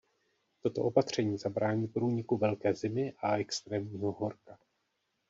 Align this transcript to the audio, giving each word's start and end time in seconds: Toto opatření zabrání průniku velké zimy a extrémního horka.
Toto 0.61 0.81
opatření 0.83 1.37
zabrání 1.37 1.87
průniku 1.87 2.37
velké 2.37 2.73
zimy 2.73 3.13
a 3.17 3.35
extrémního 3.37 4.11
horka. 4.11 4.57